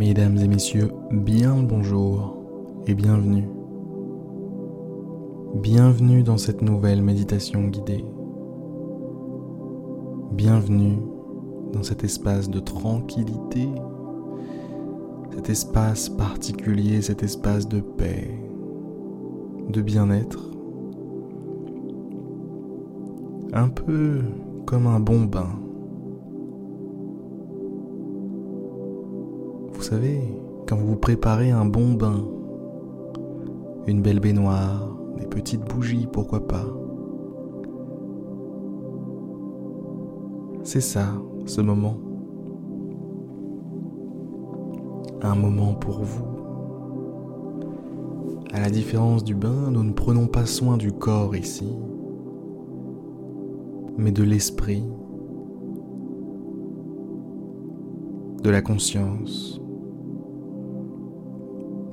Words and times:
Mesdames 0.00 0.38
et 0.38 0.48
messieurs, 0.48 0.88
bien 1.10 1.60
le 1.60 1.66
bonjour 1.66 2.38
et 2.86 2.94
bienvenue. 2.94 3.46
Bienvenue 5.56 6.22
dans 6.22 6.38
cette 6.38 6.62
nouvelle 6.62 7.02
méditation 7.02 7.64
guidée. 7.64 8.02
Bienvenue 10.32 10.96
dans 11.74 11.82
cet 11.82 12.02
espace 12.02 12.48
de 12.48 12.60
tranquillité, 12.60 13.68
cet 15.34 15.50
espace 15.50 16.08
particulier, 16.08 17.02
cet 17.02 17.22
espace 17.22 17.68
de 17.68 17.80
paix, 17.80 18.30
de 19.68 19.82
bien-être. 19.82 20.48
Un 23.52 23.68
peu 23.68 24.22
comme 24.64 24.86
un 24.86 24.98
bon 24.98 25.24
bain. 25.24 25.50
Savez, 29.90 30.22
quand 30.68 30.76
vous 30.76 30.86
vous 30.86 30.96
préparez 30.96 31.50
un 31.50 31.64
bon 31.64 31.94
bain, 31.94 32.24
une 33.88 34.02
belle 34.02 34.20
baignoire, 34.20 34.96
des 35.18 35.26
petites 35.26 35.68
bougies, 35.68 36.06
pourquoi 36.12 36.46
pas. 36.46 36.64
C'est 40.62 40.80
ça, 40.80 41.06
ce 41.44 41.60
moment. 41.60 41.96
Un 45.22 45.34
moment 45.34 45.74
pour 45.74 46.02
vous. 46.02 46.24
À 48.52 48.60
la 48.60 48.70
différence 48.70 49.24
du 49.24 49.34
bain, 49.34 49.72
nous 49.72 49.82
ne 49.82 49.92
prenons 49.92 50.28
pas 50.28 50.46
soin 50.46 50.76
du 50.76 50.92
corps 50.92 51.34
ici, 51.34 51.76
mais 53.98 54.12
de 54.12 54.22
l'esprit, 54.22 54.84
de 58.44 58.50
la 58.50 58.62
conscience, 58.62 59.60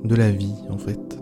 de 0.08 0.16
la 0.16 0.30
vie 0.30 0.54
en 0.70 0.78
fait. 0.78 1.18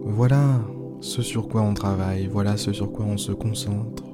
Voilà 0.00 0.60
ce 1.00 1.22
sur 1.22 1.48
quoi 1.48 1.62
on 1.62 1.72
travaille, 1.72 2.26
voilà 2.26 2.56
ce 2.56 2.72
sur 2.72 2.92
quoi 2.92 3.06
on 3.06 3.16
se 3.16 3.32
concentre. 3.32 4.04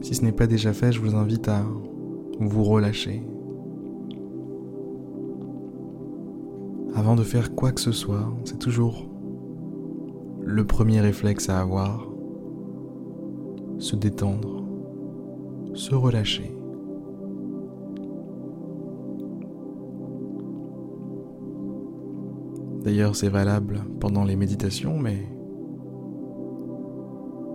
Si 0.00 0.14
ce 0.14 0.24
n'est 0.24 0.32
pas 0.32 0.46
déjà 0.46 0.72
fait, 0.72 0.90
je 0.90 1.00
vous 1.00 1.14
invite 1.14 1.48
à 1.48 1.62
vous 2.40 2.64
relâcher. 2.64 3.22
Avant 6.94 7.14
de 7.14 7.22
faire 7.22 7.54
quoi 7.54 7.72
que 7.72 7.80
ce 7.80 7.92
soit, 7.92 8.26
c'est 8.44 8.58
toujours 8.58 9.10
le 10.42 10.64
premier 10.64 11.00
réflexe 11.00 11.48
à 11.48 11.60
avoir, 11.60 12.08
se 13.78 13.96
détendre, 13.96 14.64
se 15.74 15.94
relâcher. 15.94 16.54
D'ailleurs, 22.82 23.14
c'est 23.14 23.28
valable 23.28 23.84
pendant 24.00 24.24
les 24.24 24.36
méditations, 24.36 24.98
mais 24.98 25.18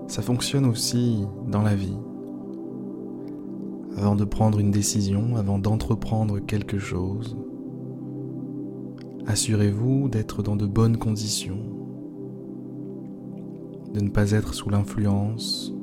ça 0.07 0.21
fonctionne 0.21 0.65
aussi 0.65 1.25
dans 1.47 1.61
la 1.61 1.75
vie. 1.75 1.97
Avant 3.97 4.15
de 4.15 4.25
prendre 4.25 4.59
une 4.59 4.71
décision, 4.71 5.35
avant 5.35 5.57
d'entreprendre 5.57 6.39
quelque 6.39 6.77
chose, 6.77 7.37
assurez-vous 9.25 10.09
d'être 10.09 10.43
dans 10.43 10.55
de 10.55 10.67
bonnes 10.67 10.97
conditions 10.97 11.74
de 13.95 14.01
ne 14.01 14.09
pas 14.09 14.31
être 14.31 14.53
sous 14.53 14.69
l'influence 14.69 15.73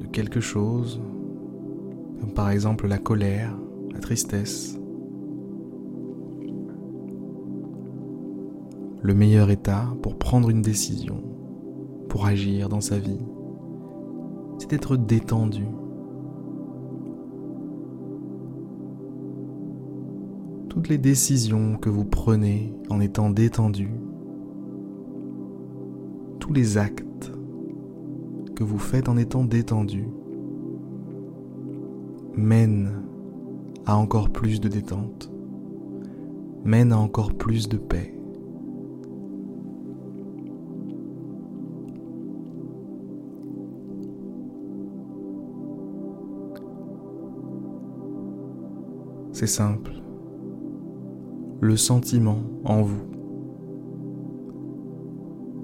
de 0.00 0.06
quelque 0.06 0.40
chose, 0.40 1.00
comme 2.18 2.34
par 2.34 2.50
exemple 2.50 2.88
la 2.88 2.98
colère, 2.98 3.56
la 3.92 4.00
tristesse. 4.00 4.76
Le 9.00 9.14
meilleur 9.14 9.50
état 9.50 9.94
pour 10.02 10.18
prendre 10.18 10.50
une 10.50 10.60
décision, 10.60 11.22
pour 12.08 12.26
agir 12.26 12.68
dans 12.68 12.80
sa 12.80 12.98
vie, 12.98 13.22
c'est 14.58 14.70
d'être 14.70 14.96
détendu. 14.96 15.66
Toutes 20.68 20.88
les 20.88 20.98
décisions 20.98 21.76
que 21.76 21.90
vous 21.90 22.04
prenez 22.04 22.74
en 22.88 22.98
étant 22.98 23.30
détendu 23.30 23.92
les 26.52 26.78
actes 26.78 27.32
que 28.56 28.64
vous 28.64 28.78
faites 28.78 29.08
en 29.08 29.16
étant 29.16 29.44
détendu 29.44 30.04
mènent 32.36 33.02
à 33.86 33.96
encore 33.96 34.30
plus 34.30 34.60
de 34.60 34.68
détente, 34.68 35.30
mènent 36.64 36.92
à 36.92 36.98
encore 36.98 37.34
plus 37.34 37.68
de 37.68 37.76
paix. 37.76 38.14
C'est 49.32 49.46
simple. 49.46 49.92
Le 51.60 51.76
sentiment 51.76 52.40
en 52.64 52.82
vous 52.82 53.19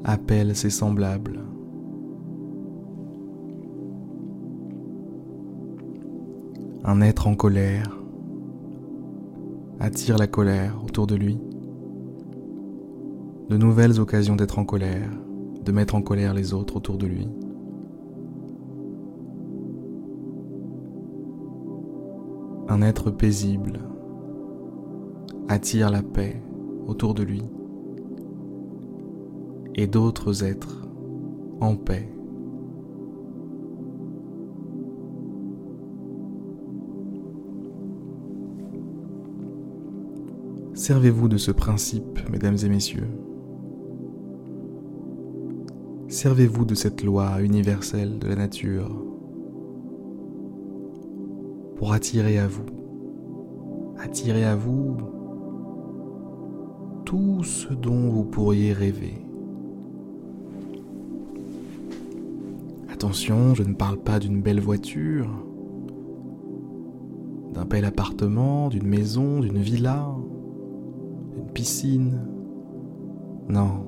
appelle 0.09 0.55
ses 0.55 0.71
semblables. 0.71 1.41
Un 6.85 7.01
être 7.01 7.27
en 7.27 7.35
colère 7.35 7.99
attire 9.81 10.17
la 10.17 10.29
colère 10.29 10.81
autour 10.85 11.09
de 11.09 11.17
lui. 11.17 11.39
De 13.51 13.57
nouvelles 13.57 13.99
occasions 13.99 14.37
d'être 14.37 14.61
en 14.61 14.65
colère, 14.65 15.11
de 15.65 15.73
mettre 15.73 15.97
en 15.97 16.03
colère 16.03 16.35
les 16.35 16.55
autres 16.55 16.77
autour 16.77 16.99
de 16.99 17.07
lui. 17.07 17.29
Un 22.69 22.81
être 22.81 23.11
paisible 23.11 23.81
attire 25.49 25.91
la 25.91 26.03
paix 26.03 26.41
autour 26.87 27.13
de 27.15 27.25
lui 27.25 27.43
et 29.77 29.87
d'autres 29.87 30.43
êtres 30.43 30.89
en 31.61 31.77
paix. 31.77 32.09
Servez-vous 40.75 41.29
de 41.29 41.37
ce 41.37 41.51
principe, 41.51 42.21
mesdames 42.31 42.57
et 42.63 42.69
messieurs. 42.69 43.09
Servez-vous 46.09 46.65
de 46.65 46.75
cette 46.75 47.03
loi 47.03 47.41
universelle 47.43 48.19
de 48.19 48.29
la 48.29 48.37
nature 48.37 48.91
pour 51.77 51.93
attirer 51.93 52.39
à 52.39 52.47
vous, 52.47 52.67
attirer 53.99 54.45
à 54.45 54.55
vous 54.55 54.97
tout 57.05 57.43
ce 57.43 57.73
dont 57.73 58.11
vous 58.11 58.25
pourriez 58.25 58.73
rêver. 58.73 59.26
Attention, 62.97 63.55
je 63.55 63.63
ne 63.63 63.75
parle 63.75 63.99
pas 63.99 64.19
d'une 64.19 64.41
belle 64.41 64.59
voiture, 64.59 65.29
d'un 67.53 67.67
bel 67.67 67.85
appartement, 67.85 68.71
d'une 68.71 68.87
maison, 68.87 69.41
d'une 69.41 69.59
villa, 69.59 70.17
d'une 71.35 71.53
piscine. 71.53 72.27
Non. 73.51 73.85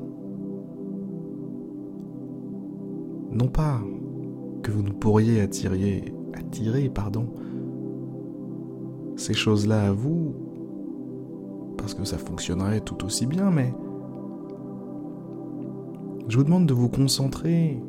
Non 3.33 3.49
pas 3.49 3.81
que 4.63 4.71
vous 4.71 4.83
ne 4.83 4.93
pourriez 4.93 5.41
attirer, 5.41 6.13
attirer, 6.35 6.91
pardon, 6.91 7.33
ces 9.17 9.33
choses-là 9.33 9.87
à 9.87 9.91
vous, 9.91 10.35
parce 11.79 11.95
que 11.95 12.05
ça 12.05 12.19
fonctionnerait 12.19 12.81
tout 12.81 13.07
aussi 13.07 13.25
bien, 13.25 13.51
mais 13.51 13.73
je 16.29 16.37
vous 16.37 16.45
demande 16.45 16.67
de 16.67 16.75
vous 16.75 16.91
concentrer 16.91 17.81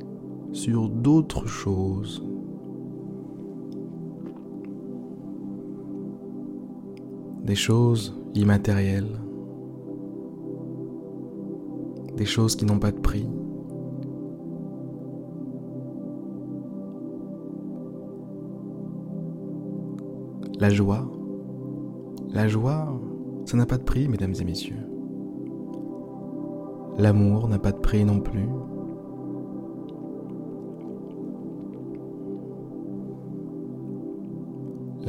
sur 0.52 0.90
d'autres 0.90 1.48
choses. 1.48 2.26
Des 7.44 7.56
choses 7.56 8.16
immatérielles. 8.36 9.20
Des 12.16 12.26
choses 12.26 12.56
qui 12.56 12.66
n'ont 12.66 12.80
pas 12.80 12.92
de 12.92 13.00
prix. 13.00 13.28
La 20.60 20.70
joie. 20.70 21.10
La 22.32 22.48
joie, 22.48 23.00
ça 23.46 23.58
n'a 23.58 23.66
pas 23.66 23.78
de 23.78 23.84
prix, 23.84 24.08
mesdames 24.08 24.36
et 24.40 24.44
messieurs. 24.44 24.86
L'amour 26.98 27.48
n'a 27.48 27.58
pas 27.58 27.72
de 27.72 27.80
prix 27.80 28.04
non 28.04 28.20
plus. 28.20 28.50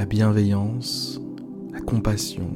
La 0.01 0.07
bienveillance, 0.07 1.21
la 1.75 1.81
compassion, 1.83 2.49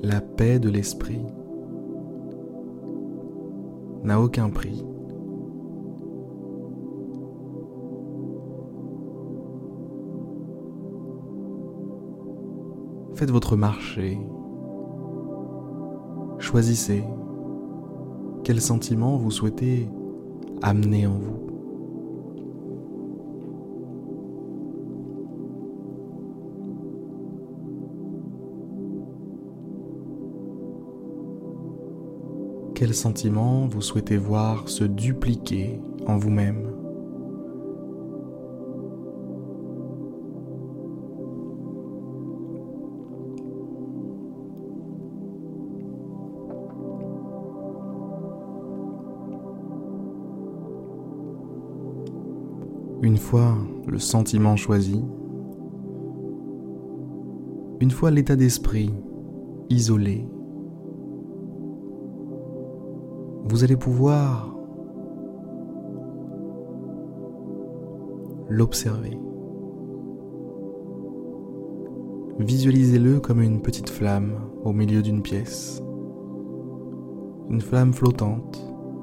la 0.00 0.20
paix 0.20 0.60
de 0.60 0.68
l'esprit 0.68 1.26
n'a 4.04 4.20
aucun 4.20 4.48
prix. 4.48 4.86
Faites 13.16 13.32
votre 13.32 13.56
marché. 13.56 14.16
Choisissez 16.38 17.02
quel 18.44 18.60
sentiment 18.60 19.16
vous 19.16 19.32
souhaitez 19.32 19.88
amener 20.62 21.08
en 21.08 21.18
vous. 21.18 21.45
Quel 32.78 32.92
sentiment 32.92 33.66
vous 33.66 33.80
souhaitez 33.80 34.18
voir 34.18 34.68
se 34.68 34.84
dupliquer 34.84 35.80
en 36.06 36.18
vous-même. 36.18 36.74
Une 53.00 53.16
fois 53.16 53.56
le 53.86 53.98
sentiment 53.98 54.56
choisi, 54.56 55.02
une 57.80 57.90
fois 57.90 58.10
l'état 58.10 58.36
d'esprit 58.36 58.92
isolé, 59.70 60.26
vous 63.48 63.62
allez 63.62 63.76
pouvoir 63.76 64.52
l'observer. 68.48 69.18
Visualisez-le 72.40 73.20
comme 73.20 73.40
une 73.40 73.62
petite 73.62 73.88
flamme 73.88 74.40
au 74.64 74.72
milieu 74.72 75.00
d'une 75.00 75.22
pièce. 75.22 75.80
Une 77.48 77.60
flamme 77.60 77.92
flottante, 77.92 78.60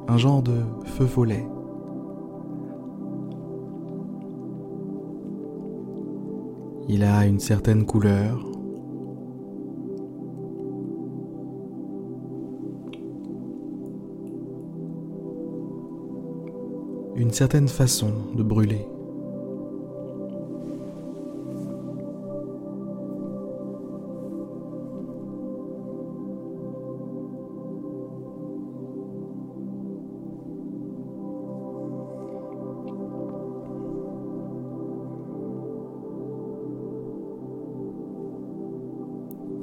un 0.07 0.17
genre 0.17 0.43
de 0.43 0.57
feu 0.85 1.05
follet. 1.05 1.47
Il 6.89 7.03
a 7.03 7.25
une 7.25 7.39
certaine 7.39 7.85
couleur. 7.85 8.52
Certaine 17.33 17.67
façon 17.67 18.13
de 18.35 18.43
brûler. 18.43 18.85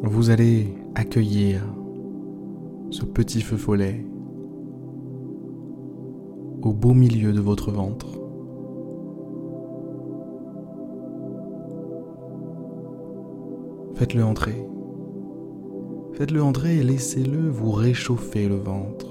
vous 0.03 0.29
allez 0.29 0.75
accueillir 0.97 1.63
ce 2.91 3.05
petit 3.05 3.41
feu 3.41 3.57
follet 3.57 4.05
beau 6.81 6.95
milieu 6.95 7.35
de 7.35 7.41
votre 7.41 7.71
ventre. 7.71 8.07
Faites-le 13.97 14.25
entrer. 14.25 14.67
Faites-le 16.15 16.43
entrer 16.43 16.79
et 16.79 16.83
laissez-le 16.83 17.51
vous 17.51 17.71
réchauffer 17.71 18.49
le 18.49 18.57
ventre. 18.57 19.09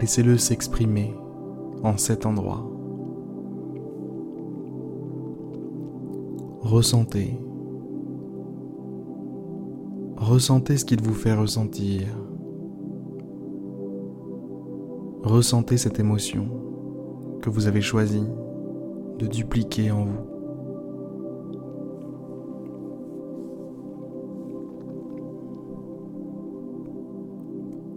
Laissez-le 0.00 0.36
s'exprimer 0.36 1.14
en 1.84 1.96
cet 1.96 2.26
endroit. 2.26 2.68
Ressentez. 6.60 7.38
Ressentez 10.32 10.78
ce 10.78 10.86
qu'il 10.86 11.02
vous 11.02 11.12
fait 11.12 11.34
ressentir. 11.34 12.08
Ressentez 15.22 15.76
cette 15.76 16.00
émotion 16.00 16.48
que 17.42 17.50
vous 17.50 17.66
avez 17.66 17.82
choisi 17.82 18.22
de 19.18 19.26
dupliquer 19.26 19.90
en 19.90 20.04
vous. 20.06 20.26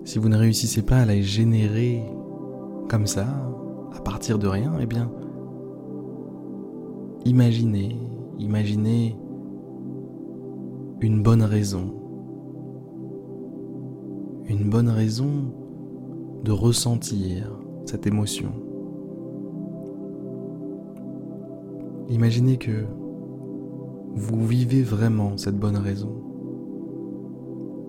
Si 0.04 0.20
vous 0.20 0.28
ne 0.28 0.36
réussissez 0.36 0.82
pas 0.82 0.98
à 0.98 1.06
la 1.06 1.22
générer 1.22 2.04
comme 2.90 3.08
ça, 3.08 3.28
à 3.96 4.02
partir 4.02 4.40
de 4.40 4.48
rien, 4.48 4.74
eh 4.82 4.86
bien, 4.86 5.10
imaginez 7.24 7.96
Imaginez 8.38 9.16
une 11.00 11.24
bonne 11.24 11.44
raison. 11.44 12.05
Une 14.48 14.70
bonne 14.70 14.90
raison 14.90 15.32
de 16.44 16.52
ressentir 16.52 17.52
cette 17.86 18.06
émotion. 18.06 18.52
Imaginez 22.10 22.58
que 22.58 22.86
vous 24.14 24.46
vivez 24.46 24.84
vraiment 24.84 25.36
cette 25.38 25.58
bonne 25.58 25.78
raison. 25.78 26.14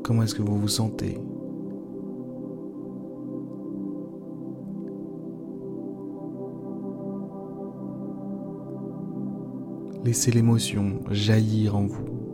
Comment 0.03 0.23
est-ce 0.23 0.35
que 0.35 0.41
vous 0.41 0.59
vous 0.59 0.69
sentez? 0.69 1.19
Laissez 10.05 10.31
l'émotion 10.31 11.01
jaillir 11.11 11.77
en 11.77 11.85
vous. 11.85 12.26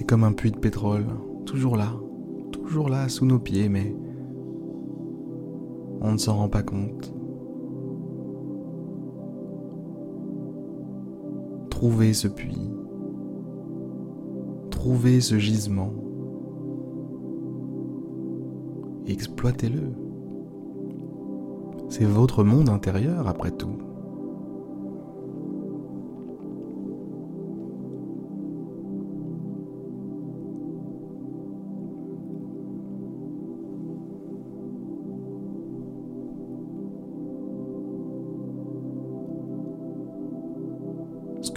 C'est 0.00 0.06
comme 0.06 0.24
un 0.24 0.32
puits 0.32 0.50
de 0.50 0.56
pétrole, 0.56 1.04
toujours 1.44 1.76
là, 1.76 1.92
toujours 2.52 2.88
là 2.88 3.10
sous 3.10 3.26
nos 3.26 3.38
pieds, 3.38 3.68
mais 3.68 3.94
on 6.00 6.12
ne 6.12 6.16
s'en 6.16 6.38
rend 6.38 6.48
pas 6.48 6.62
compte. 6.62 7.12
Trouvez 11.68 12.14
ce 12.14 12.28
puits, 12.28 12.70
trouvez 14.70 15.20
ce 15.20 15.38
gisement, 15.38 15.92
exploitez-le. 19.06 19.82
C'est 21.90 22.06
votre 22.06 22.42
monde 22.42 22.70
intérieur 22.70 23.28
après 23.28 23.50
tout. 23.50 23.76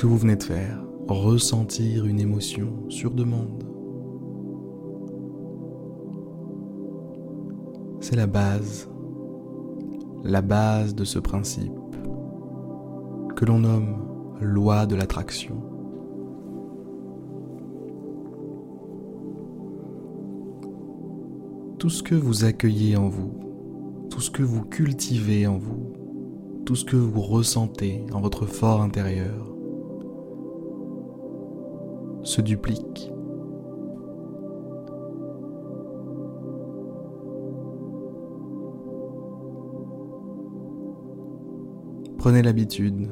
Vous 0.07 0.17
venez 0.17 0.35
de 0.35 0.43
faire, 0.43 0.83
ressentir 1.07 2.05
une 2.05 2.19
émotion 2.19 2.89
sur 2.89 3.11
demande. 3.11 3.63
C'est 8.01 8.15
la 8.15 8.27
base 8.27 8.89
la 10.23 10.41
base 10.41 10.95
de 10.95 11.03
ce 11.03 11.19
principe 11.19 11.73
que 13.35 13.45
l'on 13.45 13.59
nomme 13.59 13.97
loi 14.39 14.85
de 14.85 14.95
l'attraction. 14.95 15.61
Tout 21.77 21.89
ce 21.89 22.01
que 22.01 22.15
vous 22.15 22.45
accueillez 22.45 22.95
en 22.95 23.09
vous, 23.09 24.07
tout 24.09 24.21
ce 24.21 24.31
que 24.31 24.43
vous 24.43 24.63
cultivez 24.63 25.45
en 25.45 25.57
vous, 25.57 25.91
tout 26.65 26.75
ce 26.75 26.85
que 26.85 26.95
vous 26.95 27.21
ressentez 27.21 28.05
en 28.13 28.21
votre 28.21 28.45
fort 28.45 28.81
intérieur 28.81 29.52
se 32.23 32.41
duplique. 32.41 33.11
Prenez 42.17 42.41
l'habitude 42.41 43.09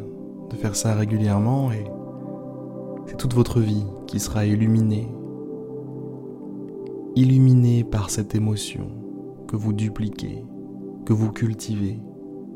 de 0.50 0.56
faire 0.56 0.76
ça 0.76 0.96
régulièrement 0.96 1.72
et 1.74 1.84
c'est 3.06 3.18
toute 3.18 3.34
votre 3.34 3.60
vie 3.60 3.86
qui 4.08 4.22
sera 4.22 4.46
illuminée. 4.46 5.10
Illuminée 7.18 7.84
par 7.84 8.10
cette 8.10 8.36
émotion 8.36 8.88
que 9.50 9.58
vous 9.58 9.74
dupliquez, 9.74 10.46
que 11.06 11.12
vous 11.12 11.34
cultivez, 11.34 12.00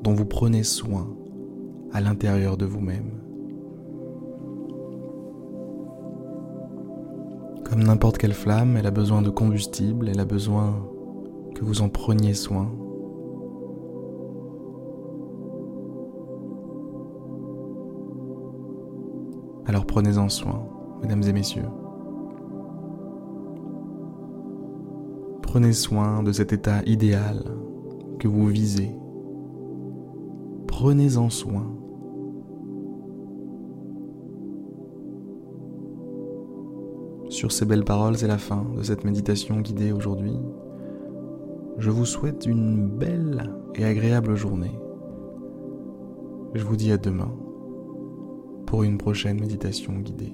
dont 0.01 0.13
vous 0.13 0.25
prenez 0.25 0.63
soin 0.63 1.13
à 1.91 1.99
l'intérieur 1.99 2.55
de 2.55 2.65
vous-même. 2.65 3.24
Comme 7.65 7.83
n'importe 7.83 8.19
quelle 8.19 8.33
flamme, 8.33 8.77
elle 8.77 8.85
a 8.85 8.91
besoin 8.91 9.23
de 9.23 9.31
combustible, 9.31 10.07
elle 10.07 10.19
a 10.19 10.25
besoin 10.25 10.87
que 11.55 11.65
vous 11.65 11.81
en 11.81 11.89
preniez 11.89 12.35
soin. 12.35 12.71
Alors 19.65 19.85
prenez-en 19.87 20.29
soin, 20.29 20.63
mesdames 21.01 21.23
et 21.23 21.33
messieurs. 21.33 21.65
Prenez 25.41 25.73
soin 25.73 26.21
de 26.21 26.31
cet 26.31 26.53
état 26.53 26.83
idéal 26.85 27.43
que 28.19 28.27
vous 28.27 28.45
visez. 28.45 28.91
Prenez-en 30.67 31.29
soin. 31.29 31.73
Sur 37.35 37.51
ces 37.51 37.65
belles 37.65 37.83
paroles, 37.83 38.17
c'est 38.17 38.27
la 38.27 38.37
fin 38.37 38.65
de 38.77 38.81
cette 38.81 39.03
méditation 39.03 39.59
guidée 39.59 39.91
aujourd'hui. 39.91 40.39
Je 41.77 41.89
vous 41.89 42.05
souhaite 42.05 42.45
une 42.45 42.87
belle 42.87 43.53
et 43.75 43.83
agréable 43.83 44.35
journée. 44.35 44.79
Je 46.53 46.63
vous 46.63 46.77
dis 46.77 46.93
à 46.93 46.97
demain 46.97 47.33
pour 48.65 48.83
une 48.83 48.97
prochaine 48.97 49.41
méditation 49.41 49.91
guidée. 49.99 50.33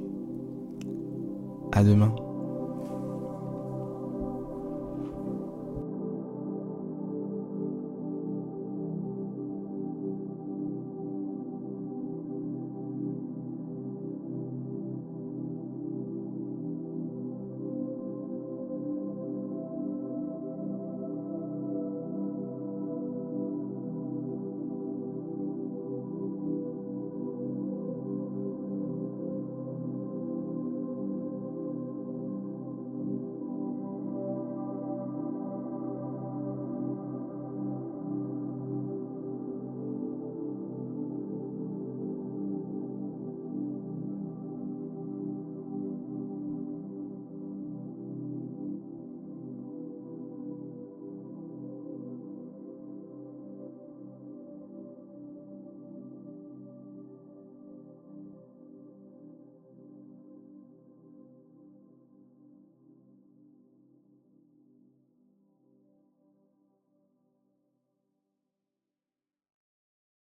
À 1.72 1.84
demain. 1.84 2.14